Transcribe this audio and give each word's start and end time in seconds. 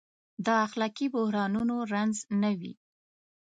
د 0.45 0.47
اخلاقي 0.65 1.07
بحرانونو 1.15 1.75
رنځ 1.93 2.15
نه 2.41 2.51
وي. 2.59 2.73